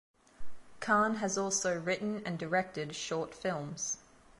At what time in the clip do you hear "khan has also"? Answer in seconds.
0.79-1.77